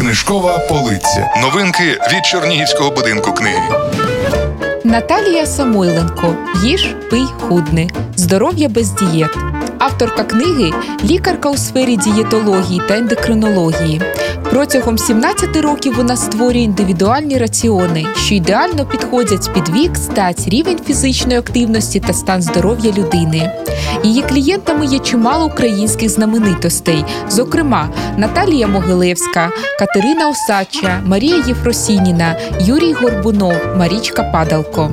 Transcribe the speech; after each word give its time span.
Книжкова 0.00 0.58
полиця. 0.58 1.34
Новинки 1.42 1.98
від 2.12 2.24
Чернігівського 2.24 2.90
будинку 2.90 3.32
книги. 3.32 3.62
Наталія 4.84 5.46
Самойленко 5.46 6.36
Їж, 6.62 6.94
пий, 7.10 7.24
худни. 7.40 7.88
Здоров'я 8.16 8.68
без 8.68 8.90
дієт. 8.92 9.30
Авторка 9.78 10.24
книги 10.24 10.72
лікарка 11.04 11.50
у 11.50 11.56
сфері 11.56 11.96
дієтології 11.96 12.82
та 12.88 12.96
ендокринології. 12.96 14.02
Протягом 14.50 14.98
17 14.98 15.56
років 15.56 15.94
вона 15.96 16.16
створює 16.16 16.62
індивідуальні 16.62 17.38
раціони, 17.38 18.06
що 18.16 18.34
ідеально 18.34 18.86
підходять 18.86 19.50
під 19.54 19.68
вік, 19.68 19.96
стать, 19.96 20.48
рівень 20.48 20.78
фізичної 20.86 21.38
активності 21.38 22.00
та 22.00 22.12
стан 22.12 22.42
здоров'я 22.42 22.92
людини. 22.92 23.52
Її 24.04 24.22
клієнтами 24.22 24.86
є 24.86 24.98
чимало 24.98 25.46
українських 25.46 26.08
знаменитостей, 26.08 27.04
зокрема 27.28 27.88
Наталія 28.16 28.66
Могилевська, 28.66 29.50
Катерина 29.78 30.28
Осача, 30.28 31.02
Марія 31.06 31.36
Єфросініна, 31.46 32.36
Юрій 32.60 32.92
Горбунов, 32.92 33.56
Марічка 33.76 34.22
Падалко. 34.22 34.90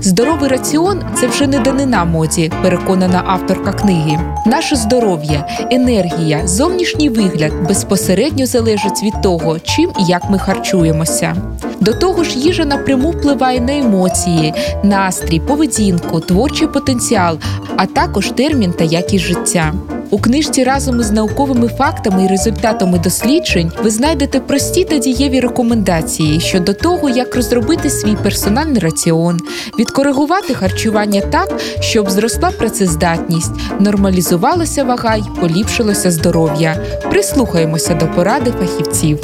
Здоровий 0.00 0.50
раціон 0.50 1.02
це 1.20 1.26
вже 1.26 1.46
не 1.46 1.58
данина 1.58 2.04
моді, 2.04 2.52
переконана 2.62 3.22
авторка 3.26 3.72
книги. 3.72 4.18
Наше 4.46 4.76
здоров'я, 4.76 5.48
енергія, 5.70 6.46
зовнішній 6.46 7.08
вигляд 7.08 7.52
безпосередньо 7.68 8.46
залежать 8.46 9.02
від 9.02 9.22
того, 9.22 9.58
чим 9.58 9.90
і 10.00 10.04
як 10.04 10.30
ми 10.30 10.38
харчуємося. 10.38 11.36
До 11.80 11.92
того 11.92 12.24
ж, 12.24 12.38
їжа 12.38 12.64
напряму 12.64 13.10
впливає 13.10 13.60
на 13.60 13.78
емоції, 13.78 14.54
настрій, 14.82 15.40
поведінку, 15.40 16.20
творчий 16.20 16.68
потенціал, 16.68 17.38
а 17.76 17.86
також 17.86 18.30
термін 18.30 18.72
та 18.72 18.84
якість 18.84 19.24
життя. 19.24 19.72
У 20.10 20.18
книжці 20.18 20.64
разом 20.64 21.00
із 21.00 21.10
науковими 21.10 21.68
фактами 21.68 22.24
і 22.24 22.28
результатами 22.28 22.98
досліджень 22.98 23.72
ви 23.82 23.90
знайдете 23.90 24.40
прості 24.40 24.84
та 24.84 24.98
дієві 24.98 25.40
рекомендації 25.40 26.40
щодо 26.40 26.74
того, 26.74 27.08
як 27.08 27.36
розробити 27.36 27.90
свій 27.90 28.16
персональний 28.22 28.78
раціон, 28.78 29.40
відкоригувати 29.78 30.54
харчування 30.54 31.20
так, 31.20 31.60
щоб 31.80 32.10
зросла 32.10 32.50
працездатність, 32.50 33.52
нормалізувалася 33.80 34.84
вага 34.84 35.16
й 35.16 35.22
поліпшилося 35.40 36.10
здоров'я. 36.10 36.76
Прислухаємося 37.10 37.94
до 37.94 38.06
поради 38.06 38.50
фахівців. 38.50 39.18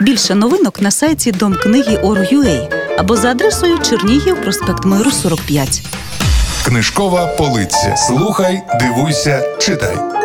Більше 0.00 0.34
новинок 0.34 0.80
на 0.80 0.90
сайті 0.90 1.32
Дом 1.32 1.56
або 2.98 3.16
за 3.16 3.30
адресою 3.30 3.78
Чернігів, 3.78 4.42
проспект 4.42 4.84
Миру, 4.84 5.10
45. 5.10 5.82
Книжкова 6.64 7.26
полиця. 7.26 7.96
Слухай, 7.96 8.62
дивуйся, 8.80 9.42
читай. 9.58 10.15